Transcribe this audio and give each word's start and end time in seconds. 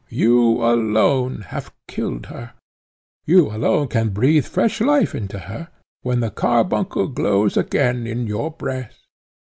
You 0.09 0.63
alone 0.63 1.41
have 1.49 1.71
killed 1.87 2.25
her, 2.25 2.53
you 3.27 3.51
alone 3.51 3.87
can 3.89 4.09
breathe 4.09 4.47
fresh 4.47 4.81
life 4.81 5.13
into 5.13 5.37
her, 5.37 5.67
when 6.01 6.21
the 6.21 6.31
carbuncle 6.31 7.07
glows 7.07 7.55
again 7.55 8.07
in 8.07 8.25
your 8.25 8.49
breast." 8.49 8.97